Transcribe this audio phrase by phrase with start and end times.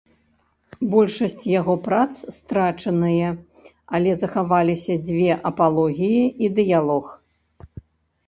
[0.93, 3.27] Большасць яго прац страчаныя,
[3.97, 7.05] але захаваліся дзве апалогіі і дыялог.